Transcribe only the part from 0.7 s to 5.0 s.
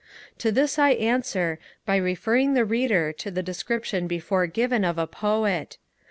I answer by referring the Reader to the description before given of